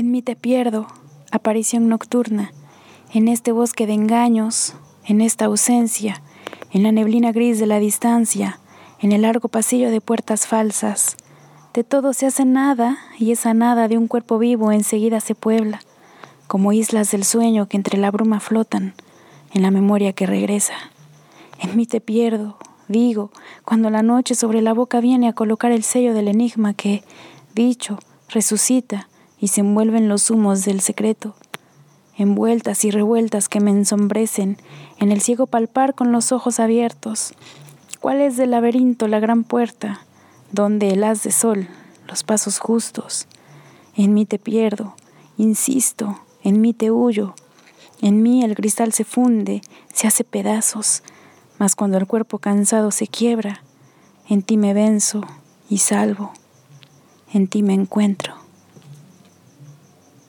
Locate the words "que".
17.68-17.76, 20.14-20.24, 26.72-27.04, 33.48-33.60